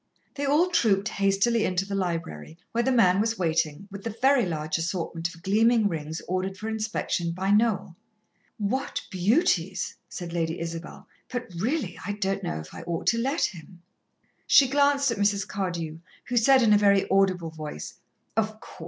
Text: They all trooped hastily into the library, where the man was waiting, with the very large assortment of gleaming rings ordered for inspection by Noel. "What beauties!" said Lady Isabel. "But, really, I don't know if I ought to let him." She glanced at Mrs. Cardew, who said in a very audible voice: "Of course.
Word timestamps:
They 0.33 0.45
all 0.47 0.69
trooped 0.71 1.09
hastily 1.09 1.63
into 1.63 1.85
the 1.85 1.93
library, 1.93 2.57
where 2.71 2.83
the 2.83 2.91
man 2.91 3.21
was 3.21 3.37
waiting, 3.37 3.87
with 3.91 4.03
the 4.03 4.09
very 4.09 4.47
large 4.47 4.79
assortment 4.79 5.27
of 5.35 5.43
gleaming 5.43 5.87
rings 5.87 6.23
ordered 6.27 6.57
for 6.57 6.67
inspection 6.69 7.33
by 7.33 7.51
Noel. 7.51 7.95
"What 8.57 9.01
beauties!" 9.11 9.93
said 10.09 10.33
Lady 10.33 10.59
Isabel. 10.59 11.07
"But, 11.31 11.51
really, 11.55 11.99
I 12.03 12.13
don't 12.13 12.41
know 12.41 12.59
if 12.59 12.73
I 12.73 12.81
ought 12.81 13.05
to 13.13 13.19
let 13.19 13.43
him." 13.43 13.83
She 14.47 14.67
glanced 14.67 15.11
at 15.11 15.19
Mrs. 15.19 15.47
Cardew, 15.47 15.99
who 16.25 16.35
said 16.35 16.63
in 16.63 16.73
a 16.73 16.79
very 16.79 17.07
audible 17.11 17.51
voice: 17.51 17.93
"Of 18.35 18.59
course. 18.59 18.79